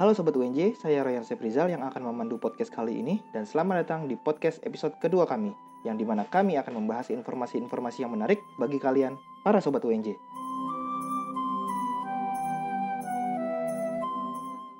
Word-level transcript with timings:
Halo 0.00 0.16
Sobat 0.16 0.32
UNJ, 0.32 0.80
saya 0.80 1.04
Ryan 1.04 1.28
Seprizal 1.28 1.68
yang 1.68 1.84
akan 1.84 2.00
memandu 2.08 2.40
podcast 2.40 2.72
kali 2.72 3.04
ini 3.04 3.20
dan 3.36 3.44
selamat 3.44 3.84
datang 3.84 4.08
di 4.08 4.16
podcast 4.16 4.56
episode 4.64 4.96
kedua 4.96 5.28
kami 5.28 5.52
yang 5.84 6.00
di 6.00 6.08
mana 6.08 6.24
kami 6.24 6.56
akan 6.56 6.80
membahas 6.80 7.12
informasi-informasi 7.12 8.08
yang 8.08 8.16
menarik 8.16 8.40
bagi 8.56 8.80
kalian, 8.80 9.20
para 9.44 9.60
Sobat 9.60 9.84
UNJ. 9.84 10.16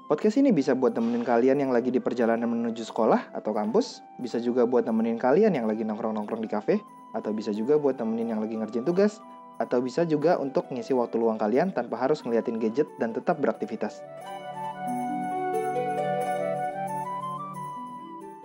Podcast 0.08 0.40
ini 0.40 0.56
bisa 0.56 0.72
buat 0.72 0.96
nemenin 0.96 1.20
kalian 1.20 1.68
yang 1.68 1.72
lagi 1.76 1.92
di 1.92 2.00
perjalanan 2.00 2.48
menuju 2.48 2.80
sekolah 2.80 3.36
atau 3.36 3.52
kampus, 3.52 4.00
bisa 4.24 4.40
juga 4.40 4.64
buat 4.64 4.88
nemenin 4.88 5.20
kalian 5.20 5.52
yang 5.52 5.68
lagi 5.68 5.84
nongkrong-nongkrong 5.84 6.40
di 6.40 6.48
kafe, 6.48 6.80
atau 7.12 7.36
bisa 7.36 7.52
juga 7.52 7.76
buat 7.76 8.00
nemenin 8.00 8.32
yang 8.32 8.40
lagi 8.40 8.56
ngerjain 8.56 8.88
tugas, 8.88 9.20
atau 9.60 9.84
bisa 9.84 10.00
juga 10.08 10.40
untuk 10.40 10.72
ngisi 10.72 10.96
waktu 10.96 11.20
luang 11.20 11.36
kalian 11.36 11.76
tanpa 11.76 12.00
harus 12.00 12.24
ngeliatin 12.24 12.56
gadget 12.56 12.88
dan 12.96 13.12
tetap 13.12 13.36
beraktivitas. 13.36 14.00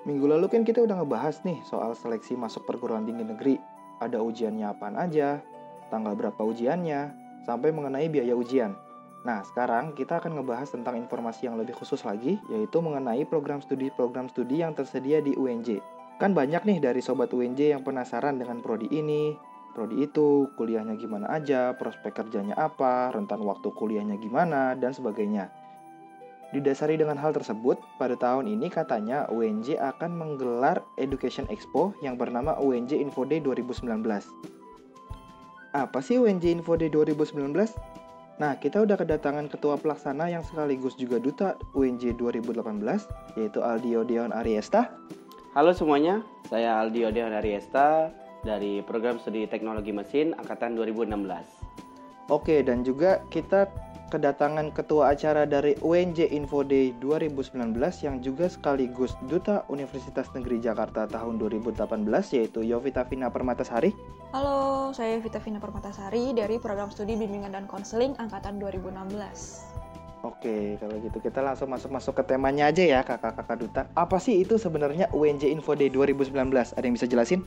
Minggu 0.05 0.29
lalu 0.29 0.45
kan 0.53 0.61
kita 0.61 0.85
udah 0.85 1.01
ngebahas 1.01 1.41
nih 1.41 1.65
soal 1.65 1.97
seleksi 1.97 2.37
masuk 2.37 2.69
perguruan 2.69 3.09
tinggi 3.09 3.25
negeri. 3.25 3.57
Ada 3.97 4.21
ujiannya 4.21 4.69
apaan 4.69 5.01
aja, 5.01 5.41
tanggal 5.89 6.13
berapa 6.13 6.37
ujiannya, 6.45 7.09
sampai 7.49 7.73
mengenai 7.73 8.05
biaya 8.13 8.37
ujian. 8.37 8.77
Nah, 9.25 9.41
sekarang 9.41 9.97
kita 9.97 10.21
akan 10.21 10.37
ngebahas 10.37 10.69
tentang 10.69 11.01
informasi 11.01 11.49
yang 11.49 11.57
lebih 11.57 11.73
khusus 11.73 12.05
lagi, 12.05 12.37
yaitu 12.53 12.77
mengenai 12.77 13.25
program 13.25 13.65
studi-program 13.65 14.29
studi 14.29 14.61
yang 14.61 14.77
tersedia 14.77 15.25
di 15.25 15.33
UNJ. 15.33 15.81
Kan 16.21 16.37
banyak 16.37 16.61
nih 16.61 16.77
dari 16.77 17.01
sobat 17.01 17.33
UNJ 17.33 17.73
yang 17.73 17.81
penasaran 17.81 18.37
dengan 18.37 18.61
prodi 18.61 18.85
ini, 18.93 19.33
prodi 19.73 20.05
itu, 20.05 20.53
kuliahnya 20.53 20.93
gimana 21.01 21.33
aja, 21.33 21.73
prospek 21.73 22.13
kerjanya 22.13 22.53
apa, 22.53 23.09
rentan 23.09 23.41
waktu 23.41 23.73
kuliahnya 23.73 24.21
gimana, 24.21 24.77
dan 24.77 24.93
sebagainya. 24.93 25.64
Didasari 26.55 26.95
dengan 26.95 27.19
hal 27.19 27.35
tersebut, 27.35 27.75
pada 27.99 28.15
tahun 28.15 28.47
ini 28.47 28.71
katanya 28.71 29.27
UNJ 29.27 29.75
akan 29.75 30.15
menggelar 30.15 30.87
Education 30.95 31.43
Expo 31.51 31.91
yang 31.99 32.15
bernama 32.15 32.55
UNJ 32.63 32.95
Info 32.95 33.27
Day 33.27 33.43
2019. 33.43 33.83
Apa 35.75 35.99
sih 35.99 36.15
UNJ 36.15 36.55
Info 36.55 36.79
Day 36.79 36.87
2019? 36.87 37.51
Nah, 38.39 38.55
kita 38.55 38.87
udah 38.87 38.95
kedatangan 38.95 39.51
ketua 39.51 39.75
pelaksana 39.75 40.31
yang 40.31 40.47
sekaligus 40.47 40.95
juga 40.95 41.19
duta 41.19 41.59
UNJ 41.75 42.15
2018, 42.15 43.35
yaitu 43.35 43.59
Aldio 43.59 44.07
Deon 44.07 44.31
Ariesta. 44.31 44.95
Halo 45.59 45.75
semuanya, 45.75 46.23
saya 46.47 46.79
Aldio 46.79 47.11
Deon 47.11 47.35
Ariesta 47.35 48.15
dari 48.47 48.79
program 48.79 49.19
studi 49.19 49.43
teknologi 49.43 49.91
mesin 49.91 50.31
angkatan 50.39 50.79
2016. 50.79 52.31
Oke, 52.31 52.63
dan 52.63 52.87
juga 52.87 53.19
kita 53.27 53.67
kedatangan 54.09 54.69
ketua 54.73 55.13
acara 55.17 55.49
dari 55.49 55.73
UNJ 55.81 56.29
Info 56.29 56.61
Day 56.61 56.93
2019 57.01 57.73
yang 58.05 58.21
juga 58.21 58.45
sekaligus 58.45 59.17
Duta 59.25 59.65
Universitas 59.67 60.29
Negeri 60.37 60.61
Jakarta 60.61 61.09
tahun 61.09 61.41
2018 61.41 62.05
yaitu 62.37 62.61
Yovita 62.61 63.05
Vina 63.09 63.33
Permatasari. 63.33 63.91
Halo, 64.31 64.93
saya 64.93 65.17
Yovita 65.17 65.41
Vina 65.41 65.57
Permatasari 65.57 66.37
dari 66.37 66.61
Program 66.61 66.93
Studi 66.93 67.17
Bimbingan 67.17 67.53
dan 67.53 67.65
Konseling 67.65 68.13
angkatan 68.21 68.61
2016. 68.61 69.75
Oke, 70.25 70.81
kalau 70.81 70.97
gitu 71.05 71.21
kita 71.21 71.37
langsung 71.45 71.69
masuk-masuk 71.69 72.17
ke 72.17 72.23
temanya 72.33 72.73
aja 72.73 72.81
ya 72.81 72.99
kakak-kakak 73.05 73.57
duta. 73.61 73.81
Apa 73.93 74.17
sih 74.17 74.41
itu 74.41 74.57
sebenarnya 74.57 75.05
UNJ 75.13 75.53
Info 75.53 75.77
Day 75.77 75.93
2019? 75.93 76.33
Ada 76.73 76.81
yang 76.81 76.95
bisa 76.97 77.05
jelasin? 77.05 77.45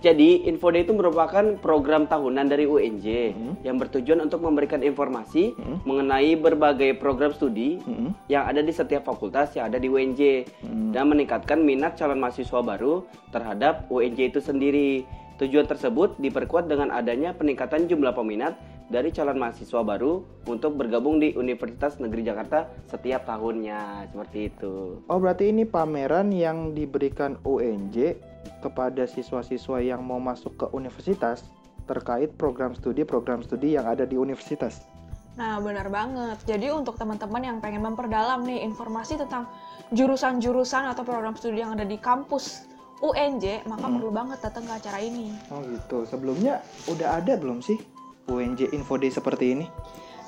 Jadi, 0.00 0.48
Info 0.48 0.72
Day 0.72 0.88
itu 0.88 0.96
merupakan 0.96 1.44
program 1.60 2.08
tahunan 2.08 2.48
dari 2.48 2.64
UNJ 2.64 3.36
hmm. 3.36 3.54
yang 3.68 3.76
bertujuan 3.76 4.24
untuk 4.24 4.40
memberikan 4.40 4.80
informasi 4.80 5.52
hmm. 5.52 5.84
mengenai 5.84 6.40
berbagai 6.40 6.96
program 6.96 7.36
studi 7.36 7.76
hmm. 7.84 8.16
yang 8.32 8.48
ada 8.48 8.64
di 8.64 8.72
setiap 8.72 9.04
fakultas 9.04 9.52
yang 9.60 9.68
ada 9.68 9.76
di 9.76 9.92
UNJ 9.92 10.48
hmm. 10.64 10.96
dan 10.96 11.04
meningkatkan 11.04 11.60
minat 11.60 12.00
calon 12.00 12.16
mahasiswa 12.16 12.64
baru 12.64 13.04
terhadap 13.28 13.92
UNJ 13.92 14.32
itu 14.32 14.40
sendiri. 14.40 15.04
Tujuan 15.36 15.64
tersebut 15.64 16.20
diperkuat 16.20 16.68
dengan 16.68 16.92
adanya 16.92 17.32
peningkatan 17.32 17.88
jumlah 17.88 18.12
peminat 18.12 18.60
dari 18.90 19.14
calon 19.14 19.38
mahasiswa 19.38 19.80
baru 19.86 20.20
untuk 20.50 20.74
bergabung 20.74 21.22
di 21.22 21.32
Universitas 21.38 21.96
Negeri 22.02 22.26
Jakarta 22.26 22.68
setiap 22.90 23.24
tahunnya 23.24 24.10
seperti 24.10 24.38
itu. 24.50 25.00
Oh, 25.06 25.18
berarti 25.22 25.54
ini 25.54 25.62
pameran 25.62 26.34
yang 26.34 26.74
diberikan 26.74 27.38
UNJ 27.46 28.18
kepada 28.60 29.08
siswa-siswa 29.08 29.80
yang 29.80 30.04
mau 30.04 30.20
masuk 30.20 30.56
ke 30.56 30.66
universitas 30.76 31.44
terkait 31.88 32.30
program 32.38 32.76
studi 32.76 33.02
program 33.02 33.42
studi 33.42 33.74
yang 33.74 33.88
ada 33.88 34.06
di 34.06 34.14
universitas. 34.14 34.86
Nah, 35.34 35.58
benar 35.62 35.88
banget. 35.88 36.38
Jadi 36.44 36.68
untuk 36.68 37.00
teman-teman 37.00 37.40
yang 37.40 37.58
pengen 37.58 37.86
memperdalam 37.86 38.44
nih 38.44 38.62
informasi 38.66 39.16
tentang 39.16 39.48
jurusan-jurusan 39.90 40.90
atau 40.90 41.02
program 41.02 41.34
studi 41.34 41.64
yang 41.64 41.74
ada 41.74 41.86
di 41.86 41.96
kampus 41.96 42.68
UNJ, 43.00 43.64
maka 43.64 43.88
hmm. 43.88 43.94
perlu 43.96 44.10
banget 44.12 44.38
datang 44.44 44.68
ke 44.68 44.72
acara 44.76 44.98
ini. 45.00 45.32
Oh 45.48 45.64
gitu. 45.64 46.04
Sebelumnya 46.04 46.60
udah 46.86 47.22
ada 47.22 47.40
belum 47.40 47.64
sih 47.64 47.80
UNJ 48.28 48.70
Info 48.76 49.00
Day 49.00 49.08
seperti 49.08 49.56
ini? 49.56 49.66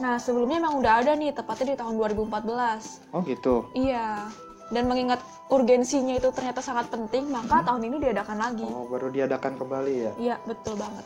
Nah, 0.01 0.17
sebelumnya 0.17 0.59
emang 0.65 0.81
udah 0.81 1.05
ada 1.05 1.13
nih, 1.13 1.37
tepatnya 1.37 1.77
di 1.77 1.79
tahun 1.79 1.95
2014. 2.01 3.13
Oh 3.13 3.21
gitu. 3.23 3.69
Iya 3.77 4.33
dan 4.73 4.89
mengingat 4.89 5.21
urgensinya 5.53 6.17
itu 6.17 6.33
ternyata 6.33 6.65
sangat 6.65 6.89
penting, 6.89 7.29
maka 7.29 7.61
hmm. 7.61 7.67
tahun 7.69 7.83
ini 7.93 7.97
diadakan 8.01 8.39
lagi. 8.41 8.65
Oh, 8.65 8.89
baru 8.89 9.13
diadakan 9.13 9.61
kembali 9.61 9.95
ya? 9.95 10.13
Iya, 10.17 10.37
betul 10.49 10.81
banget. 10.81 11.05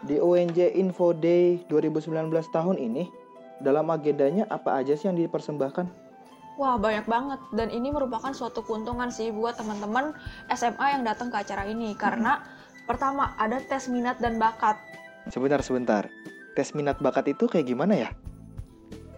Di 0.00 0.16
UNJ 0.16 0.80
Info 0.80 1.12
Day 1.12 1.60
2019 1.68 2.32
tahun 2.48 2.80
ini, 2.80 3.12
dalam 3.60 3.92
agendanya 3.92 4.48
apa 4.48 4.80
aja 4.80 4.96
sih 4.96 5.12
yang 5.12 5.20
dipersembahkan? 5.20 6.08
Wah, 6.56 6.80
banyak 6.80 7.04
banget. 7.04 7.40
Dan 7.52 7.68
ini 7.68 7.92
merupakan 7.92 8.32
suatu 8.32 8.64
keuntungan 8.64 9.12
sih 9.12 9.28
buat 9.28 9.60
teman-teman 9.60 10.16
SMA 10.48 10.96
yang 10.96 11.04
datang 11.04 11.28
ke 11.28 11.36
acara 11.36 11.68
ini. 11.68 11.92
Karena 11.92 12.40
hmm. 12.40 12.88
pertama, 12.88 13.36
ada 13.36 13.60
tes 13.60 13.92
minat 13.92 14.16
dan 14.24 14.40
bakat. 14.40 14.80
Sebentar, 15.28 15.60
sebentar. 15.60 16.08
Tes 16.56 16.72
minat 16.72 16.96
bakat 17.04 17.36
itu 17.36 17.44
kayak 17.44 17.68
gimana 17.68 17.92
ya? 17.92 18.10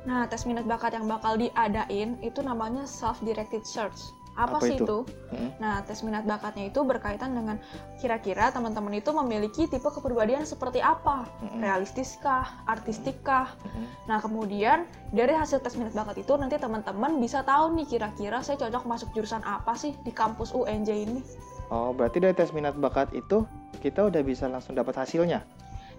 Nah, 0.02 0.26
tes 0.26 0.42
minat 0.48 0.66
bakat 0.66 0.98
yang 0.98 1.06
bakal 1.06 1.38
diadain 1.38 2.18
itu 2.26 2.42
namanya 2.42 2.82
self-directed 2.86 3.62
search. 3.62 4.10
Apa, 4.32 4.56
Apa 4.56 4.64
sih 4.64 4.80
itu? 4.80 4.88
itu? 4.88 4.98
Hmm? 5.28 5.50
Nah, 5.60 5.84
tes 5.84 6.00
minat 6.00 6.24
bakatnya 6.24 6.72
itu 6.72 6.80
berkaitan 6.80 7.36
dengan 7.36 7.60
kira-kira 8.00 8.48
teman-teman 8.48 8.96
itu 8.96 9.12
memiliki 9.12 9.68
tipe 9.68 9.84
kepribadian 9.84 10.48
seperti 10.48 10.80
apa? 10.80 11.28
Hmm. 11.44 11.60
Realistiskah? 11.60 12.64
Artistikkah? 12.64 13.52
Hmm. 13.60 13.86
Nah, 14.08 14.18
kemudian 14.24 14.88
dari 15.12 15.36
hasil 15.36 15.60
tes 15.60 15.76
minat 15.76 15.92
bakat 15.92 16.24
itu 16.24 16.32
nanti 16.40 16.56
teman-teman 16.56 17.20
bisa 17.20 17.44
tahu 17.44 17.76
nih 17.76 17.84
kira-kira 17.84 18.40
saya 18.40 18.56
cocok 18.56 18.88
masuk 18.88 19.08
jurusan 19.12 19.44
apa 19.44 19.76
sih 19.76 19.92
di 20.00 20.10
kampus 20.10 20.56
UNJ 20.56 20.90
ini. 20.96 21.20
Oh, 21.68 21.92
berarti 21.92 22.16
dari 22.24 22.32
tes 22.32 22.56
minat 22.56 22.72
bakat 22.80 23.12
itu 23.12 23.44
kita 23.84 24.08
udah 24.08 24.22
bisa 24.24 24.48
langsung 24.48 24.72
dapat 24.72 24.96
hasilnya? 24.96 25.44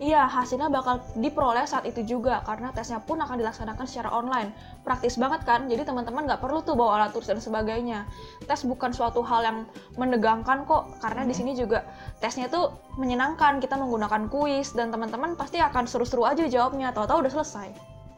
Iya, 0.03 0.27
hasilnya 0.27 0.67
bakal 0.67 0.99
diperoleh 1.15 1.63
saat 1.63 1.87
itu 1.87 2.03
juga 2.03 2.43
karena 2.43 2.75
tesnya 2.75 2.99
pun 2.99 3.23
akan 3.23 3.39
dilaksanakan 3.39 3.87
secara 3.87 4.11
online. 4.11 4.51
Praktis 4.83 5.15
banget 5.15 5.47
kan? 5.47 5.71
Jadi 5.71 5.87
teman-teman 5.87 6.27
nggak 6.27 6.43
perlu 6.43 6.59
tuh 6.59 6.75
bawa 6.75 6.99
alat 6.99 7.15
tulis 7.15 7.23
dan 7.23 7.39
sebagainya. 7.39 8.03
Tes 8.43 8.67
bukan 8.67 8.91
suatu 8.91 9.23
hal 9.23 9.47
yang 9.47 9.57
menegangkan 9.95 10.67
kok 10.67 10.99
karena 10.99 11.23
di 11.23 11.31
hmm. 11.31 11.39
sini 11.39 11.51
juga 11.55 11.87
tesnya 12.19 12.51
tuh 12.51 12.75
menyenangkan. 12.99 13.63
Kita 13.63 13.79
menggunakan 13.79 14.27
kuis 14.27 14.75
dan 14.75 14.91
teman-teman 14.91 15.39
pasti 15.39 15.63
akan 15.63 15.87
seru-seru 15.87 16.27
aja 16.27 16.43
jawabnya. 16.51 16.91
Tahu-tahu 16.91 17.23
udah 17.23 17.31
selesai. 17.39 17.71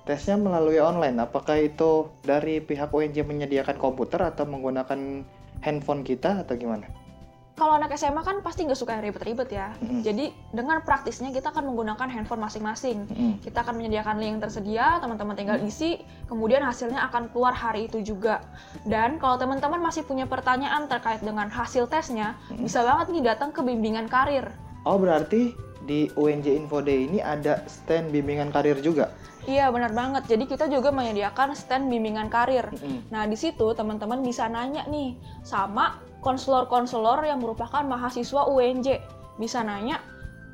Tesnya 0.09 0.41
melalui 0.41 0.81
online. 0.81 1.21
Apakah 1.21 1.61
itu 1.61 2.09
dari 2.25 2.65
pihak 2.65 2.89
UNJ 2.89 3.21
menyediakan 3.21 3.77
komputer 3.77 4.25
atau 4.25 4.49
menggunakan 4.49 5.21
handphone 5.61 6.01
kita 6.01 6.41
atau 6.41 6.57
gimana? 6.57 7.04
Kalau 7.55 7.79
anak 7.79 7.95
SMA 7.95 8.19
kan 8.19 8.43
pasti 8.43 8.67
nggak 8.67 8.75
suka 8.75 8.99
yang 8.99 9.03
ribet-ribet 9.07 9.47
ya. 9.47 9.71
Mm-hmm. 9.79 9.99
Jadi 10.03 10.25
dengan 10.51 10.83
praktisnya 10.83 11.31
kita 11.31 11.55
akan 11.55 11.71
menggunakan 11.71 12.07
handphone 12.11 12.43
masing-masing. 12.43 13.07
Mm-hmm. 13.07 13.31
Kita 13.47 13.63
akan 13.63 13.79
menyediakan 13.79 14.15
link 14.19 14.31
yang 14.35 14.41
tersedia, 14.43 14.99
teman-teman 14.99 15.35
tinggal 15.39 15.57
mm-hmm. 15.63 15.71
isi, 15.71 16.03
kemudian 16.27 16.59
hasilnya 16.67 16.99
akan 17.07 17.31
keluar 17.31 17.55
hari 17.55 17.87
itu 17.87 18.03
juga. 18.03 18.43
Dan 18.83 19.23
kalau 19.23 19.39
teman-teman 19.39 19.79
masih 19.79 20.03
punya 20.03 20.27
pertanyaan 20.27 20.91
terkait 20.91 21.23
dengan 21.23 21.47
hasil 21.47 21.87
tesnya, 21.87 22.35
mm-hmm. 22.51 22.67
bisa 22.67 22.83
banget 22.83 23.07
nih 23.15 23.23
datang 23.23 23.55
ke 23.55 23.63
bimbingan 23.63 24.11
karir. 24.11 24.51
Oh 24.83 24.99
berarti 24.99 25.55
di 25.87 26.11
UNJ 26.19 26.59
Info 26.59 26.83
Day 26.83 27.07
ini 27.07 27.23
ada 27.23 27.63
stand 27.71 28.11
bimbingan 28.11 28.51
karir 28.51 28.83
juga? 28.83 29.15
Iya 29.45 29.69
benar 29.71 29.93
banget. 29.93 30.27
Jadi 30.27 30.43
kita 30.49 30.65
juga 30.67 30.91
menyediakan 30.91 31.55
stand 31.55 31.87
bimbingan 31.87 32.27
karir. 32.27 32.67
Mm-hmm. 32.67 33.15
Nah 33.15 33.23
di 33.31 33.37
situ 33.39 33.71
teman-teman 33.71 34.19
bisa 34.25 34.51
nanya 34.51 34.83
nih 34.91 35.15
sama 35.45 36.03
konselor-konselor 36.25 37.21
yang 37.21 37.37
merupakan 37.37 37.85
mahasiswa 37.85 38.49
UNJ 38.49 38.97
bisa 39.37 39.61
nanya 39.61 40.01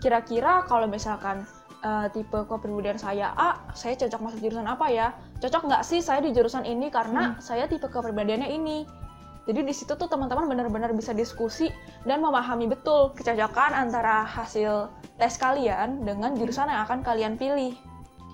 kira-kira 0.04 0.68
kalau 0.68 0.90
misalkan 0.92 1.48
uh, 1.86 2.10
tipe 2.10 2.36
kepribadian 2.50 2.98
saya 2.98 3.34
A, 3.38 3.62
saya 3.78 3.94
cocok 3.96 4.20
masuk 4.20 4.40
jurusan 4.42 4.66
apa 4.66 4.90
ya? 4.90 5.14
Cocok 5.40 5.70
nggak 5.70 5.84
sih 5.86 6.02
saya 6.02 6.20
di 6.20 6.34
jurusan 6.34 6.66
ini 6.66 6.90
karena 6.90 7.38
hmm. 7.38 7.40
saya 7.40 7.70
tipe 7.70 7.86
kepribadiannya 7.86 8.50
ini. 8.50 8.84
Jadi 9.50 9.66
di 9.66 9.74
situ 9.74 9.98
tuh 9.98 10.06
teman-teman 10.06 10.46
benar-benar 10.46 10.94
bisa 10.94 11.18
diskusi 11.18 11.66
dan 12.06 12.22
memahami 12.22 12.70
betul 12.70 13.10
kecocokan 13.18 13.74
antara 13.74 14.22
hasil 14.22 14.94
tes 15.18 15.34
kalian 15.42 16.06
dengan 16.06 16.38
jurusan 16.38 16.70
yang 16.70 16.86
akan 16.86 17.02
kalian 17.02 17.42
pilih. 17.42 17.74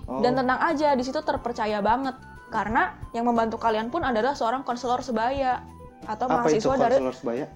Oh. 0.04 0.20
Dan 0.20 0.36
tenang 0.36 0.60
aja, 0.60 0.96
di 0.96 1.04
situ 1.04 1.20
terpercaya 1.20 1.84
banget 1.84 2.16
Karena 2.48 2.96
yang 3.12 3.28
membantu 3.28 3.60
kalian 3.60 3.92
pun 3.92 4.00
adalah 4.00 4.32
seorang 4.32 4.64
konselor 4.64 5.04
sebaya 5.04 5.60
atau 6.06 6.26
Apa 6.30 6.52
itu 6.52 6.68
mahasiswa 6.68 6.74
dari 6.78 6.96
konselor 7.00 7.16
sebaya? 7.16 7.46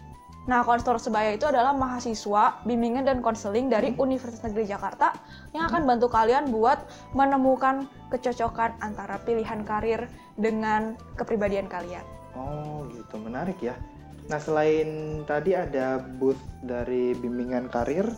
Nah, 0.43 0.67
konselor 0.67 0.99
sebaya 0.99 1.31
itu 1.39 1.47
adalah 1.47 1.71
mahasiswa 1.71 2.67
bimbingan 2.67 3.07
dan 3.07 3.23
konseling 3.23 3.71
dari 3.71 3.95
Hmm. 3.95 4.11
Universitas 4.11 4.43
Negeri 4.43 4.67
Jakarta 4.67 5.15
yang 5.55 5.71
akan 5.71 5.87
bantu 5.87 6.11
kalian 6.11 6.51
buat 6.51 6.83
menemukan 7.15 7.87
kecocokan 8.11 8.75
antara 8.83 9.23
pilihan 9.23 9.63
karir 9.63 10.11
dengan 10.35 10.99
kepribadian 11.15 11.71
kalian. 11.71 12.03
Oh 12.35 12.83
gitu, 12.91 13.23
menarik 13.23 13.55
ya. 13.63 13.79
Nah 14.27 14.43
selain 14.43 15.23
tadi 15.31 15.55
ada 15.55 16.03
booth 16.03 16.41
dari 16.67 17.15
bimbingan 17.15 17.71
karir, 17.71 18.11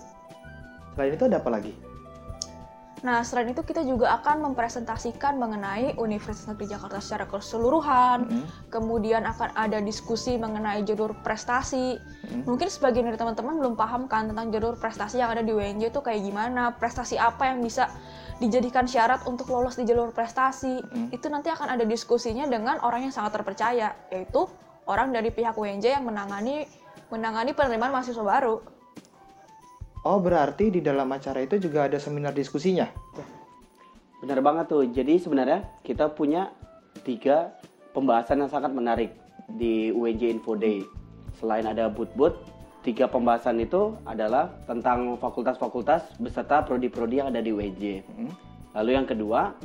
selain 0.97 1.13
itu 1.13 1.29
ada 1.29 1.45
apa 1.45 1.51
lagi? 1.53 1.77
Nah, 3.05 3.21
selain 3.21 3.53
itu 3.53 3.61
kita 3.61 3.85
juga 3.85 4.17
akan 4.17 4.51
mempresentasikan 4.51 5.37
mengenai 5.37 5.93
Universitas 6.01 6.49
Negeri 6.49 6.73
Jakarta 6.73 7.05
secara 7.05 7.29
keseluruhan. 7.29 8.19
Mm-mm. 8.25 8.45
Kemudian 8.73 9.29
akan 9.29 9.53
ada 9.53 9.77
diskusi 9.85 10.41
mengenai 10.41 10.81
jalur 10.89 11.13
prestasi. 11.21 12.01
Mm-mm. 12.01 12.49
Mungkin 12.49 12.73
sebagian 12.73 13.05
dari 13.13 13.21
teman-teman 13.21 13.61
belum 13.61 13.75
paham 13.77 14.09
kan 14.09 14.33
tentang 14.33 14.49
jalur 14.49 14.81
prestasi 14.81 15.21
yang 15.21 15.37
ada 15.37 15.45
di 15.45 15.53
UNJ 15.53 15.93
itu 15.93 16.01
kayak 16.01 16.25
gimana, 16.25 16.73
prestasi 16.81 17.21
apa 17.21 17.53
yang 17.53 17.61
bisa 17.61 17.93
dijadikan 18.41 18.89
syarat 18.89 19.21
untuk 19.29 19.53
lolos 19.53 19.77
di 19.77 19.85
jalur 19.85 20.09
prestasi. 20.09 20.81
Mm. 20.81 21.13
Itu 21.13 21.29
nanti 21.29 21.53
akan 21.53 21.77
ada 21.77 21.85
diskusinya 21.85 22.49
dengan 22.49 22.81
orang 22.81 23.05
yang 23.05 23.13
sangat 23.13 23.37
terpercaya, 23.37 23.93
yaitu 24.09 24.49
orang 24.89 25.13
dari 25.13 25.29
pihak 25.29 25.53
UNJ 25.53 26.01
yang 26.01 26.09
menangani 26.09 26.65
menangani 27.13 27.53
penerimaan 27.53 27.93
mahasiswa 27.93 28.25
baru. 28.25 28.74
Oh 30.05 30.21
berarti 30.21 30.69
di 30.69 30.85
dalam 30.85 31.09
acara 31.09 31.41
itu 31.41 31.57
juga 31.57 31.89
ada 31.89 31.97
seminar 31.97 32.37
diskusinya? 32.37 32.85
Benar 34.21 34.45
banget 34.45 34.69
tuh. 34.69 34.85
Jadi 34.85 35.17
sebenarnya 35.17 35.65
kita 35.81 36.13
punya 36.13 36.53
tiga 37.09 37.57
pembahasan 37.97 38.45
yang 38.45 38.53
sangat 38.53 38.77
menarik 38.77 39.17
di 39.49 39.89
UNJ 39.97 40.41
Info 40.41 40.61
Day. 40.61 40.85
Selain 41.41 41.65
ada 41.65 41.89
booth-booth, 41.89 42.37
tiga 42.85 43.09
pembahasan 43.09 43.65
itu 43.65 43.97
adalah 44.05 44.53
tentang 44.69 45.17
fakultas-fakultas 45.17 46.21
beserta 46.21 46.61
prodi-prodi 46.61 47.25
yang 47.25 47.33
ada 47.33 47.41
di 47.41 47.51
UNJ. 47.57 48.05
Mm. 48.05 48.33
Lalu 48.77 48.91
yang 48.93 49.09
kedua, 49.09 49.57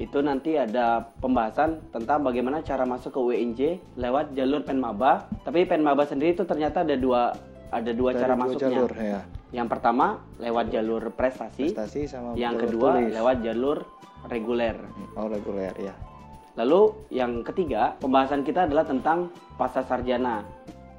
itu 0.00 0.24
nanti 0.24 0.56
ada 0.56 1.08
pembahasan 1.20 1.84
tentang 1.92 2.24
bagaimana 2.24 2.64
cara 2.64 2.88
masuk 2.88 3.16
ke 3.16 3.20
UNJ 3.20 3.60
lewat 4.00 4.32
jalur 4.32 4.64
Penmaba. 4.64 5.28
Tapi 5.44 5.68
Penmaba 5.68 6.08
sendiri 6.08 6.32
itu 6.32 6.48
ternyata 6.48 6.80
ada 6.80 6.96
dua 6.96 7.36
ada 7.76 7.92
dua 7.92 8.10
Dari 8.16 8.22
cara 8.24 8.34
dua 8.34 8.42
masuknya. 8.48 8.68
jalur 8.72 8.92
ya, 8.96 9.20
Yang 9.52 9.68
pertama 9.70 10.06
lewat 10.40 10.66
jalur 10.72 11.02
prestasi, 11.12 11.70
prestasi 11.70 12.00
sama 12.08 12.32
yang 12.34 12.56
jalur 12.56 12.62
kedua 12.66 12.88
tulis. 12.96 13.12
lewat 13.12 13.36
jalur 13.44 13.78
reguler. 14.26 14.76
Oh 15.14 15.26
reguler 15.28 15.74
ya. 15.76 15.94
Lalu 16.56 16.80
yang 17.12 17.44
ketiga, 17.44 17.94
pembahasan 18.00 18.40
kita 18.40 18.64
adalah 18.64 18.88
tentang 18.88 19.28
pasca 19.60 19.84
sarjana. 19.84 20.40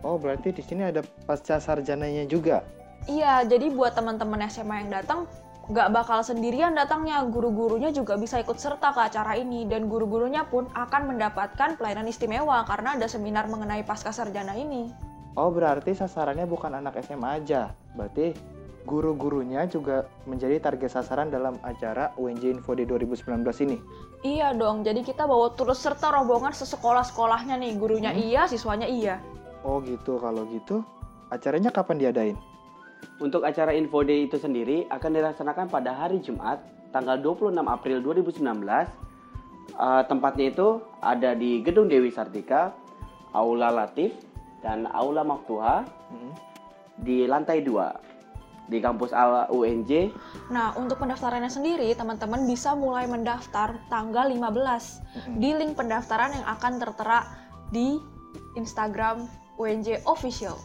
Oh 0.05 0.21
berarti 0.21 0.53
di 0.53 0.61
sini 0.61 0.85
ada 0.85 1.01
pasca 1.25 1.57
sarjananya 1.57 2.29
juga? 2.29 2.61
Iya, 3.09 3.41
jadi 3.49 3.73
buat 3.73 3.97
teman-teman 3.97 4.45
SMA 4.45 4.85
yang 4.85 4.91
datang, 4.93 5.25
nggak 5.73 5.89
bakal 5.89 6.21
sendirian 6.21 6.77
datangnya. 6.77 7.25
Guru-gurunya 7.25 7.89
juga 7.89 8.21
bisa 8.21 8.37
ikut 8.37 8.61
serta 8.61 8.93
ke 8.93 9.01
acara 9.09 9.33
ini, 9.33 9.65
dan 9.65 9.89
guru-gurunya 9.89 10.45
pun 10.45 10.69
akan 10.77 11.15
mendapatkan 11.15 11.73
pelayanan 11.81 12.05
istimewa 12.05 12.61
karena 12.69 12.93
ada 12.93 13.09
seminar 13.09 13.49
mengenai 13.49 13.81
pasca 13.81 14.13
sarjana 14.13 14.53
ini. 14.53 14.93
Oh 15.37 15.53
berarti 15.53 15.93
sasarannya 15.93 16.49
bukan 16.49 16.81
anak 16.81 16.97
SMA 17.05 17.45
aja, 17.45 17.69
berarti 17.93 18.33
guru-gurunya 18.89 19.69
juga 19.69 20.09
menjadi 20.25 20.57
target 20.57 20.97
sasaran 20.97 21.29
dalam 21.29 21.61
acara 21.61 22.09
UNJ 22.17 22.57
Info 22.57 22.73
Day 22.73 22.89
2019 22.89 23.45
ini. 23.69 23.77
Iya 24.25 24.57
dong, 24.57 24.81
jadi 24.81 25.05
kita 25.05 25.29
bawa 25.29 25.53
turut 25.53 25.77
serta 25.77 26.09
rombongan 26.09 26.57
sesekolah-sekolahnya 26.57 27.53
nih. 27.61 27.77
Gurunya 27.77 28.11
Hmm. 28.17 28.23
iya, 28.25 28.41
siswanya 28.49 28.89
iya. 28.89 29.21
Oh 29.61 29.77
gitu, 29.85 30.17
kalau 30.17 30.49
gitu 30.49 30.81
acaranya 31.29 31.69
kapan 31.69 32.01
diadain? 32.01 32.37
Untuk 33.21 33.45
acara 33.45 33.77
Info 33.77 34.01
Day 34.01 34.25
itu 34.25 34.41
sendiri 34.41 34.89
akan 34.89 35.21
dilaksanakan 35.21 35.69
pada 35.69 35.93
hari 35.93 36.17
Jumat, 36.17 36.65
tanggal 36.89 37.21
26 37.21 37.69
April 37.69 38.01
2019. 38.01 38.89
Eh, 39.77 40.03
tempatnya 40.09 40.49
itu 40.49 40.81
ada 40.97 41.37
di 41.37 41.61
Gedung 41.61 41.85
Dewi 41.85 42.09
Sartika, 42.09 42.73
Aula 43.37 43.69
Latif, 43.69 44.17
dan 44.61 44.89
Aula 44.89 45.21
Maktuha 45.21 45.85
Hmm. 46.07 46.33
di 46.97 47.27
lantai 47.27 47.61
2 47.61 47.93
di 48.67 48.83
kampus 48.83 49.15
Al 49.15 49.47
UNJ 49.47 50.11
Nah, 50.51 50.75
untuk 50.75 50.99
pendaftarannya 50.99 51.47
sendiri, 51.47 51.87
teman-teman 51.95 52.43
bisa 52.43 52.75
mulai 52.75 53.07
mendaftar 53.07 53.79
tanggal 53.87 54.27
15 54.27 54.99
Mm-mm. 54.99 55.39
di 55.39 55.49
link 55.55 55.75
pendaftaran 55.75 56.35
yang 56.35 56.45
akan 56.47 56.73
tertera 56.79 57.23
di 57.71 57.95
Instagram 58.59 59.23
UNJ 59.55 60.03
Official. 60.03 60.55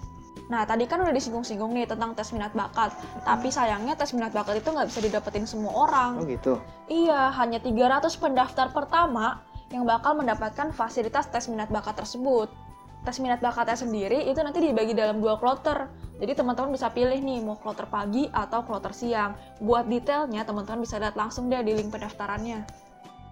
Nah, 0.51 0.67
tadi 0.67 0.85
kan 0.85 1.01
udah 1.01 1.15
disinggung-singgung 1.15 1.73
nih 1.73 1.87
tentang 1.89 2.13
tes 2.13 2.29
minat 2.35 2.53
bakat. 2.53 2.93
Tapi 3.25 3.49
sayangnya 3.49 3.97
tes 3.97 4.13
minat 4.13 4.35
bakat 4.35 4.61
itu 4.61 4.69
nggak 4.69 4.89
bisa 4.91 5.01
didapetin 5.01 5.47
semua 5.47 5.73
orang. 5.73 6.21
Oh 6.21 6.27
gitu. 6.29 6.61
Iya, 6.93 7.33
hanya 7.39 7.63
300 7.63 8.19
pendaftar 8.21 8.69
pertama 8.75 9.41
yang 9.73 9.89
bakal 9.89 10.13
mendapatkan 10.19 10.69
fasilitas 10.77 11.31
tes 11.33 11.49
minat 11.49 11.73
bakat 11.73 11.97
tersebut. 11.97 12.53
Tes 13.03 13.19
minat 13.19 13.43
bakatnya 13.43 13.75
sendiri 13.75 14.31
itu 14.31 14.39
nanti 14.39 14.63
dibagi 14.63 14.95
dalam 14.95 15.19
dua 15.19 15.35
kloter. 15.35 15.91
Jadi 16.23 16.39
teman-teman 16.39 16.71
bisa 16.71 16.87
pilih 16.95 17.19
nih 17.19 17.43
mau 17.43 17.59
kloter 17.59 17.91
pagi 17.91 18.31
atau 18.31 18.63
kloter 18.63 18.95
siang. 18.95 19.35
Buat 19.59 19.91
detailnya 19.91 20.47
teman-teman 20.47 20.87
bisa 20.87 21.03
lihat 21.03 21.19
langsung 21.19 21.51
deh 21.51 21.67
di 21.67 21.75
link 21.75 21.91
pendaftarannya. 21.91 22.63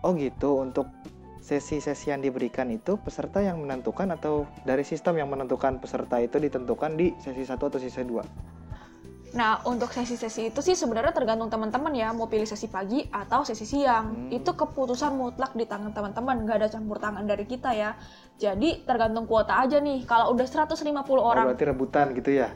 Oh 0.02 0.10
gitu, 0.18 0.58
untuk 0.58 0.90
sesi-sesi 1.38 2.10
yang 2.10 2.18
diberikan 2.18 2.66
itu 2.66 2.98
peserta 2.98 3.38
yang 3.46 3.62
menentukan 3.62 4.10
atau 4.10 4.42
dari 4.66 4.82
sistem 4.82 5.22
yang 5.22 5.30
menentukan 5.30 5.78
peserta 5.78 6.18
itu 6.18 6.42
ditentukan 6.42 6.98
di 6.98 7.14
sesi 7.22 7.46
1 7.46 7.54
atau 7.54 7.78
sesi 7.78 8.02
2? 8.02 8.49
Nah, 9.30 9.62
untuk 9.62 9.94
sesi-sesi 9.94 10.50
itu 10.50 10.58
sih 10.58 10.74
sebenarnya 10.74 11.14
tergantung 11.14 11.46
teman-teman 11.46 11.94
ya, 11.94 12.10
mau 12.10 12.26
pilih 12.26 12.50
sesi 12.50 12.66
pagi 12.66 13.06
atau 13.06 13.46
sesi 13.46 13.62
siang. 13.62 14.26
Hmm. 14.26 14.34
Itu 14.34 14.58
keputusan 14.58 15.14
mutlak 15.14 15.54
di 15.54 15.70
tangan 15.70 15.94
teman-teman, 15.94 16.42
nggak 16.42 16.56
ada 16.58 16.68
campur 16.74 16.98
tangan 16.98 17.22
dari 17.22 17.46
kita 17.46 17.70
ya. 17.70 17.94
Jadi 18.42 18.82
tergantung 18.82 19.30
kuota 19.30 19.62
aja 19.62 19.78
nih. 19.78 20.02
Kalau 20.02 20.34
udah 20.34 20.46
150 20.46 20.82
Oh, 21.20 21.30
orang 21.30 21.54
berarti 21.54 21.66
rebutan 21.68 22.06
gitu 22.18 22.30
ya? 22.42 22.50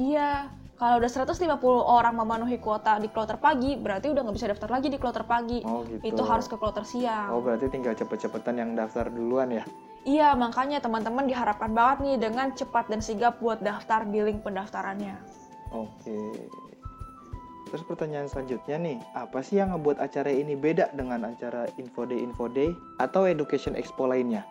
Iya, 0.00 0.48
kalau 0.80 0.96
udah 0.96 1.10
150 1.12 1.60
orang 1.84 2.14
memenuhi 2.16 2.56
kuota 2.56 2.96
di 2.96 3.12
kloter 3.12 3.36
pagi, 3.36 3.76
berarti 3.76 4.08
udah 4.08 4.24
nggak 4.24 4.36
bisa 4.40 4.48
daftar 4.48 4.70
lagi 4.72 4.88
di 4.88 4.96
kloter 4.96 5.28
pagi. 5.28 5.60
Oh 5.68 5.84
gitu. 5.84 6.00
Itu 6.08 6.22
harus 6.24 6.48
ke 6.48 6.56
kloter 6.56 6.88
siang. 6.88 7.36
Oh 7.36 7.44
berarti 7.44 7.68
tinggal 7.68 7.92
cepet-cepetan 7.92 8.56
yang 8.56 8.72
daftar 8.72 9.12
duluan 9.12 9.52
ya? 9.52 9.64
Iya, 10.02 10.34
makanya 10.34 10.82
teman-teman 10.82 11.28
diharapkan 11.28 11.70
banget 11.70 11.98
nih 12.02 12.16
dengan 12.18 12.50
cepat 12.56 12.90
dan 12.90 12.98
sigap 12.98 13.38
buat 13.38 13.60
daftar 13.62 14.08
di 14.08 14.18
link 14.24 14.42
pendaftarannya. 14.42 15.41
Oke. 15.72 16.48
Terus 17.72 17.88
pertanyaan 17.88 18.28
selanjutnya 18.28 18.76
nih, 18.76 18.98
apa 19.16 19.40
sih 19.40 19.56
yang 19.56 19.72
ngebuat 19.72 19.96
acara 19.96 20.28
ini 20.28 20.52
beda 20.52 20.92
dengan 20.92 21.24
acara 21.24 21.64
Info 21.80 22.04
Day 22.04 22.20
Info 22.20 22.44
Day 22.44 22.76
atau 23.00 23.24
Education 23.24 23.72
Expo 23.72 24.04
lainnya? 24.04 24.44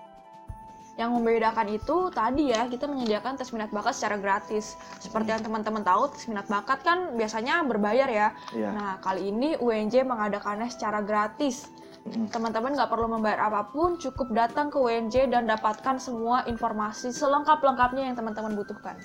Yang 0.98 1.22
membedakan 1.22 1.70
itu 1.70 2.10
tadi 2.10 2.50
ya, 2.50 2.66
kita 2.66 2.90
menyediakan 2.90 3.38
tes 3.38 3.54
minat 3.54 3.70
bakat 3.70 3.94
secara 3.94 4.18
gratis. 4.18 4.74
Seperti 4.98 5.38
yang 5.38 5.46
teman-teman 5.46 5.86
tahu, 5.86 6.10
tes 6.10 6.26
minat 6.26 6.50
bakat 6.50 6.82
kan 6.82 7.14
biasanya 7.14 7.62
berbayar 7.62 8.10
ya. 8.10 8.28
Iya. 8.58 8.70
Nah, 8.74 8.92
kali 9.06 9.30
ini 9.30 9.54
UNJ 9.62 10.02
mengadakannya 10.02 10.68
secara 10.74 11.06
gratis. 11.06 11.70
Mm-mm. 12.02 12.34
Teman-teman 12.34 12.74
nggak 12.74 12.90
perlu 12.90 13.06
membayar 13.06 13.54
apa 13.54 13.70
pun, 13.70 14.02
cukup 14.02 14.34
datang 14.34 14.74
ke 14.74 14.82
UNJ 14.82 15.30
dan 15.30 15.46
dapatkan 15.46 16.02
semua 16.02 16.42
informasi 16.50 17.14
selengkap-lengkapnya 17.14 18.10
yang 18.10 18.18
teman-teman 18.18 18.58
butuhkan. 18.58 18.98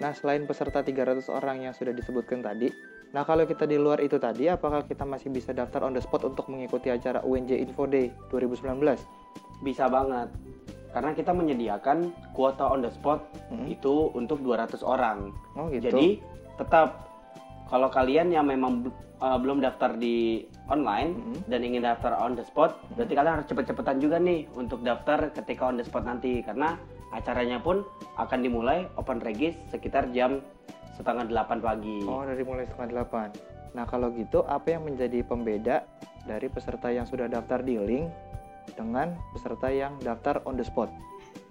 Nah, 0.00 0.16
selain 0.16 0.48
peserta 0.48 0.80
300 0.80 1.28
orang 1.28 1.68
yang 1.68 1.76
sudah 1.76 1.92
disebutkan 1.92 2.40
tadi, 2.40 2.72
nah 3.12 3.20
kalau 3.22 3.44
kita 3.44 3.68
di 3.68 3.76
luar 3.76 4.00
itu 4.00 4.16
tadi, 4.16 4.48
apakah 4.48 4.88
kita 4.88 5.04
masih 5.04 5.28
bisa 5.28 5.52
daftar 5.52 5.84
on 5.84 5.92
the 5.92 6.00
spot 6.00 6.24
untuk 6.24 6.48
mengikuti 6.48 6.88
acara 6.88 7.20
UNJ 7.20 7.60
Info 7.60 7.84
Day 7.84 8.08
2019? 8.32 8.96
bisa 9.60 9.92
banget. 9.92 10.32
Karena 10.90 11.12
kita 11.14 11.30
menyediakan 11.30 12.10
kuota 12.34 12.66
on 12.66 12.82
the 12.82 12.90
spot 12.90 13.22
Hmm. 13.52 13.68
itu 13.68 14.10
untuk 14.16 14.40
200 14.42 14.80
orang. 14.82 15.30
Oh 15.54 15.68
gitu. 15.70 15.92
Jadi 15.92 16.18
tetap 16.56 17.06
kalau 17.68 17.92
kalian 17.92 18.34
yang 18.34 18.48
memang 18.48 18.90
uh, 19.22 19.38
belum 19.38 19.62
daftar 19.62 19.94
di 19.94 20.48
online 20.66 21.14
Mm-mm. 21.14 21.38
dan 21.46 21.60
ingin 21.62 21.86
daftar 21.86 22.18
on 22.18 22.34
the 22.34 22.42
spot, 22.42 22.74
berarti 22.98 23.12
kalian 23.14 23.34
harus 23.38 23.46
cepet-cepetan 23.46 24.02
juga 24.02 24.16
nih 24.18 24.48
untuk 24.58 24.82
daftar 24.82 25.30
ketika 25.30 25.70
on 25.70 25.78
the 25.78 25.86
spot 25.86 26.02
nanti 26.08 26.42
karena 26.42 26.74
acaranya 27.10 27.58
pun 27.58 27.82
akan 28.18 28.38
dimulai 28.42 28.86
open 28.94 29.18
regis 29.22 29.58
sekitar 29.70 30.10
jam 30.14 30.42
setengah 30.94 31.26
delapan 31.26 31.58
pagi. 31.58 32.04
Oh, 32.04 32.22
dari 32.22 32.44
mulai 32.44 32.68
setengah 32.68 32.88
delapan. 32.92 33.28
Nah, 33.72 33.86
kalau 33.86 34.10
gitu, 34.12 34.42
apa 34.44 34.76
yang 34.76 34.82
menjadi 34.84 35.22
pembeda 35.22 35.86
dari 36.26 36.50
peserta 36.50 36.90
yang 36.90 37.06
sudah 37.06 37.30
daftar 37.30 37.62
di 37.62 37.78
link 37.78 38.10
dengan 38.74 39.14
peserta 39.32 39.70
yang 39.72 39.96
daftar 40.02 40.42
on 40.44 40.58
the 40.58 40.66
spot? 40.66 40.90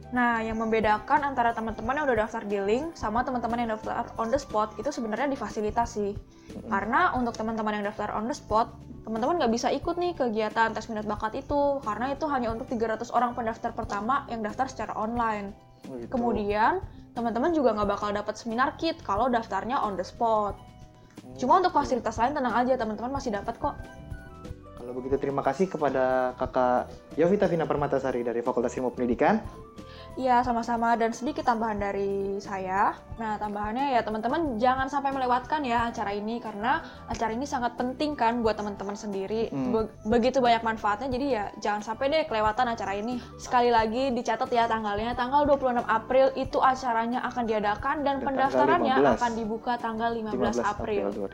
Nah, 0.10 0.42
yang 0.42 0.58
membedakan 0.58 1.22
antara 1.22 1.54
teman-teman 1.54 1.94
yang 1.94 2.06
udah 2.10 2.26
daftar 2.26 2.42
di 2.42 2.58
link 2.58 2.98
sama 2.98 3.22
teman-teman 3.22 3.62
yang 3.62 3.78
daftar 3.78 4.10
on 4.18 4.34
the 4.34 4.42
spot 4.42 4.74
itu 4.82 4.90
sebenarnya 4.90 5.30
difasilitasi. 5.30 6.18
Karena 6.66 7.14
untuk 7.14 7.38
teman-teman 7.38 7.78
yang 7.78 7.86
daftar 7.86 8.18
on 8.18 8.26
the 8.26 8.34
spot, 8.34 8.74
teman-teman 9.06 9.38
nggak 9.38 9.54
bisa 9.54 9.70
ikut 9.70 10.02
nih 10.02 10.18
kegiatan 10.18 10.74
tes 10.74 10.90
minat 10.90 11.06
bakat 11.06 11.38
itu 11.46 11.78
karena 11.86 12.18
itu 12.18 12.26
hanya 12.26 12.50
untuk 12.50 12.66
300 12.74 13.14
orang 13.14 13.38
pendaftar 13.38 13.70
pertama 13.78 14.26
yang 14.34 14.42
daftar 14.42 14.66
secara 14.66 14.98
online. 14.98 15.54
Oh, 15.86 15.94
gitu. 16.02 16.10
Kemudian, 16.18 16.82
teman-teman 17.14 17.54
juga 17.54 17.78
nggak 17.78 17.90
bakal 17.94 18.10
dapat 18.10 18.34
seminar 18.34 18.82
kit 18.82 18.98
kalau 19.06 19.30
daftarnya 19.30 19.78
on 19.78 19.94
the 19.94 20.06
spot. 20.06 20.58
Cuma 21.38 21.62
untuk 21.62 21.72
fasilitas 21.72 22.18
lain 22.18 22.34
tenang 22.34 22.58
aja, 22.58 22.74
teman-teman 22.82 23.14
masih 23.14 23.30
dapat 23.30 23.62
kok. 23.62 23.78
Kalau 24.80 24.96
begitu 24.96 25.20
terima 25.20 25.44
kasih 25.44 25.68
kepada 25.68 26.32
kakak 26.40 26.88
Yovita 27.20 27.52
Vina 27.52 27.68
Permatasari 27.68 28.24
dari 28.24 28.40
Fakultas 28.40 28.72
Ilmu 28.80 28.96
Pendidikan. 28.96 29.44
Iya, 30.18 30.42
sama-sama 30.44 30.96
dan 31.00 31.12
sedikit 31.16 31.48
tambahan 31.48 31.80
dari 31.80 32.40
saya. 32.44 32.96
Nah, 33.22 33.40
tambahannya 33.40 33.94
ya 33.96 34.02
teman-teman 34.04 34.58
jangan 34.58 34.88
sampai 34.92 35.16
melewatkan 35.16 35.64
ya 35.64 35.92
acara 35.92 36.12
ini 36.12 36.40
karena 36.44 36.84
acara 37.08 37.32
ini 37.32 37.48
sangat 37.48 37.76
penting 37.80 38.16
kan 38.20 38.44
buat 38.44 38.58
teman-teman 38.58 38.96
sendiri. 39.00 39.48
Hmm. 39.54 39.72
Be- 39.72 39.92
begitu 40.08 40.40
banyak 40.44 40.64
manfaatnya 40.66 41.08
jadi 41.14 41.26
ya 41.28 41.46
jangan 41.64 41.82
sampai 41.84 42.12
deh 42.12 42.24
kelewatan 42.26 42.68
acara 42.68 43.00
ini. 43.00 43.20
Sekali 43.40 43.70
lagi 43.72 44.12
dicatat 44.12 44.50
ya 44.50 44.66
tanggalnya 44.68 45.14
tanggal 45.16 45.46
26 45.46 45.86
April 45.88 46.28
itu 46.36 46.58
acaranya 46.60 47.20
akan 47.24 47.44
diadakan 47.46 47.96
dan 48.04 48.20
Dan 48.20 48.26
tanggal 48.26 48.28
pendaftarannya 48.28 48.96
15. 49.00 49.16
akan 49.20 49.32
dibuka 49.36 49.74
tanggal 49.78 50.12
15, 50.16 50.36
15 50.36 50.60
April. 50.64 51.04
April 51.12 51.30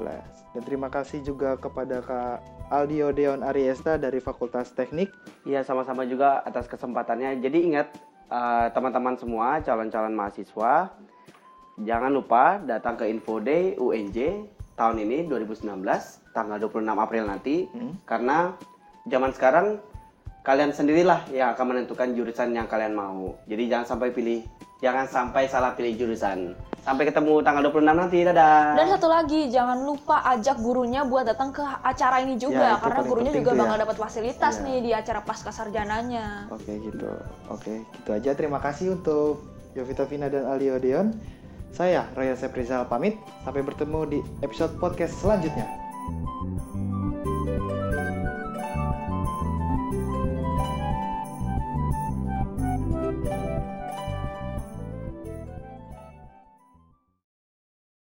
2019. 0.00 0.54
Dan 0.54 0.62
terima 0.64 0.88
kasih 0.90 1.18
juga 1.22 1.54
kepada 1.58 2.02
Kak 2.02 2.38
Aldio 2.84 3.16
Deon 3.16 3.40
Ariesta 3.40 3.96
dari 3.96 4.20
Fakultas 4.20 4.76
Teknik. 4.76 5.08
Iya 5.48 5.64
sama-sama 5.64 6.04
juga 6.04 6.44
atas 6.44 6.68
kesempatannya. 6.68 7.40
Jadi 7.40 7.58
ingat 7.72 7.88
eh, 8.28 8.66
teman-teman 8.76 9.16
semua 9.16 9.64
calon-calon 9.64 10.12
mahasiswa 10.12 10.92
jangan 11.80 12.12
lupa 12.12 12.60
datang 12.62 12.94
ke 13.00 13.08
Info 13.08 13.40
Day 13.40 13.74
UNJ 13.80 14.46
tahun 14.76 15.00
ini 15.00 15.26
2019 15.26 15.64
tanggal 16.36 16.58
26 16.60 16.86
April 16.86 17.24
nanti 17.26 17.66
Hmm. 17.72 17.98
karena 18.06 18.54
zaman 19.08 19.32
sekarang 19.32 19.66
kalian 20.44 20.70
sendirilah 20.70 21.24
yang 21.32 21.56
akan 21.56 21.64
menentukan 21.72 22.12
jurusan 22.12 22.52
yang 22.52 22.68
kalian 22.68 22.92
mau. 22.92 23.32
Jadi 23.48 23.64
jangan 23.64 23.96
sampai 23.96 24.12
pilih 24.12 24.44
jangan 24.78 25.08
sampai 25.08 25.48
salah 25.48 25.72
pilih 25.72 25.96
jurusan. 25.96 26.52
Sampai 26.84 27.08
ketemu 27.08 27.40
tanggal 27.40 27.64
26 27.64 27.96
nanti. 27.96 28.18
Dadah. 28.22 28.76
Dan 28.76 28.92
satu 28.92 29.08
lagi, 29.08 29.48
jangan 29.48 29.80
lupa 29.80 30.20
ajak 30.28 30.60
gurunya 30.60 31.00
buat 31.00 31.24
datang 31.24 31.48
ke 31.48 31.64
acara 31.64 32.20
ini 32.20 32.36
Ya, 32.36 32.44
juga 32.44 32.66
itu 32.68 32.82
karena 32.84 33.00
gurunya 33.00 33.32
juga 33.32 33.50
ya. 33.50 33.58
bakal 33.58 33.76
dapat 33.80 33.96
fasilitas 33.96 34.54
Iya. 34.54 34.64
nih 34.68 34.78
di 34.84 34.90
acara 34.92 35.20
pasca 35.24 35.48
sarjananya. 35.48 36.52
Oke 36.52 36.76
gitu. 36.76 37.08
Oke, 37.48 37.88
gitu 37.88 38.10
aja. 38.12 38.36
Terima 38.36 38.60
kasih 38.60 39.00
untuk 39.00 39.40
Yovita 39.72 40.04
Vina 40.04 40.28
dan 40.28 40.44
Aldio 40.44 40.76
Deon. 40.76 41.16
Saya 41.72 42.04
Roya 42.12 42.36
Seprizal 42.36 42.84
pamit. 42.84 43.16
Sampai 43.42 43.64
bertemu 43.64 44.00
di 44.04 44.18
episode 44.44 44.76
podcast 44.76 45.16
selanjutnya. 45.16 45.83